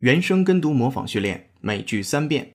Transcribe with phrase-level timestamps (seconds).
[0.00, 2.52] 原声跟读模仿训练，每句三遍。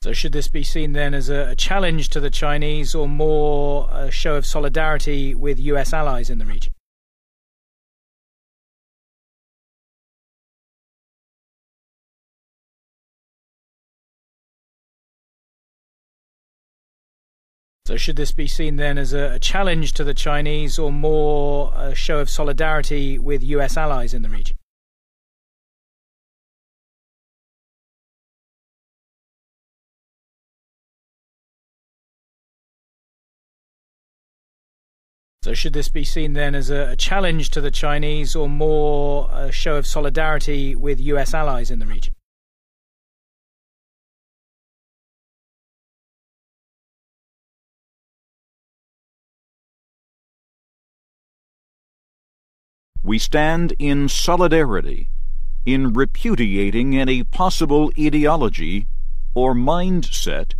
[0.00, 3.88] So, should this be seen then as a, a challenge to the Chinese or more
[3.90, 6.72] a show of solidarity with US allies in the region?
[17.86, 21.72] So, should this be seen then as a, a challenge to the Chinese or more
[21.74, 24.56] a show of solidarity with US allies in the region?
[35.43, 39.51] So, should this be seen then as a, challenge to the Chinese or more a
[39.51, 42.13] show of solidarity with US allies in the region?
[53.03, 55.09] We stand in solidarity
[55.65, 58.87] in repudiating any possible ideology
[59.33, 60.53] or mindset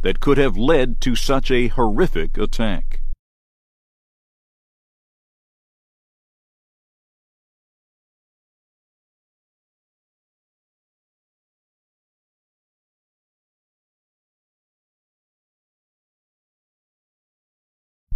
[0.00, 3.02] that could have led to such a horrific attack.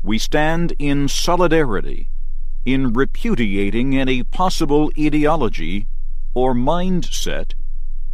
[0.09, 2.09] We stand in solidarity
[2.65, 5.87] in repudiating any possible ideology
[6.33, 7.53] or mindset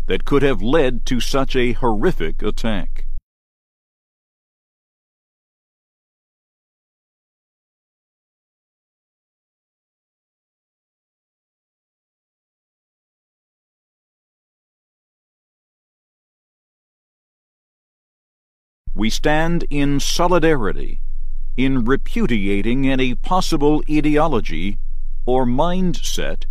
[0.06, 3.06] that could have led to such a horrific attack.
[18.96, 21.03] We stand in solidarity
[21.56, 24.78] in repudiating any possible ideology
[25.26, 26.44] or mindset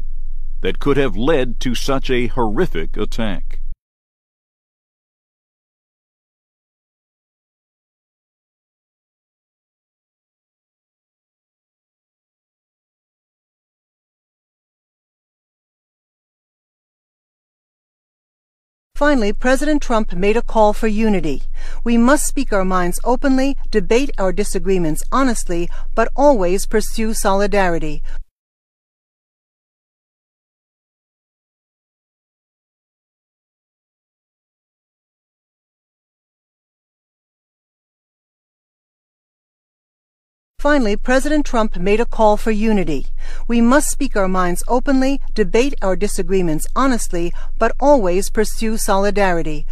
[0.62, 3.60] that could have led to such a horrific attack.
[19.04, 21.44] Finally, President Trump made a call for unity.
[21.84, 28.02] We must speak our minds openly, debate our disagreements honestly, but always pursue solidarity.
[40.64, 43.08] Finally, President Trump made a call for unity.
[43.50, 49.66] We must speak our minds openly, debate our disagreements honestly, but always pursue solidarity.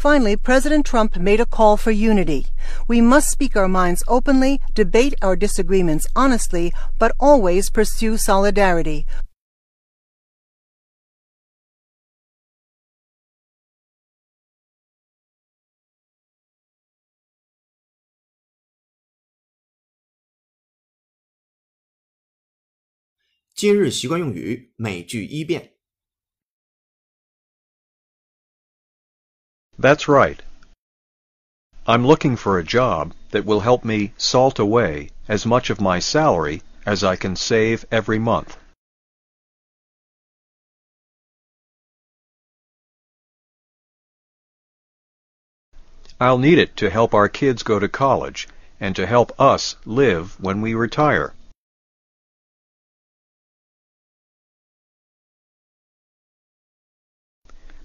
[0.00, 2.46] Finally, President Trump made a call for unity.
[2.86, 9.04] We must speak our minds openly, debate our disagreements honestly, but always pursue solidarity.
[23.56, 25.72] “今日习惯用语”每句一遍。
[29.81, 30.39] That's right.
[31.87, 35.97] I'm looking for a job that will help me salt away as much of my
[35.97, 38.57] salary as I can save every month.
[46.19, 48.47] I'll need it to help our kids go to college
[48.79, 51.33] and to help us live when we retire.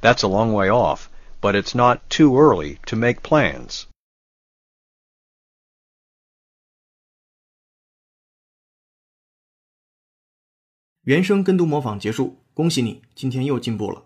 [0.03, 1.09] That's a long way off,
[1.41, 3.85] but it's not too early to make plans.
[11.03, 14.06] 原声跟读模仿结束，恭喜你，今天又进步了